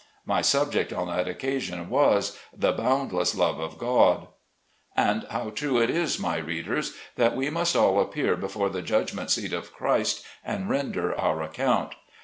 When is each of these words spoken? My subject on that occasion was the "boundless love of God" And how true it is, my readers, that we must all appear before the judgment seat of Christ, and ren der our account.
My 0.25 0.41
subject 0.41 0.91
on 0.91 1.09
that 1.09 1.27
occasion 1.27 1.87
was 1.87 2.35
the 2.51 2.71
"boundless 2.71 3.35
love 3.35 3.59
of 3.59 3.77
God" 3.77 4.25
And 4.97 5.27
how 5.29 5.51
true 5.51 5.79
it 5.79 5.91
is, 5.91 6.17
my 6.19 6.37
readers, 6.37 6.95
that 7.17 7.35
we 7.35 7.51
must 7.51 7.75
all 7.75 7.99
appear 7.99 8.35
before 8.35 8.69
the 8.69 8.81
judgment 8.81 9.29
seat 9.29 9.53
of 9.53 9.71
Christ, 9.71 10.25
and 10.43 10.67
ren 10.71 10.91
der 10.93 11.13
our 11.13 11.43
account. 11.43 11.91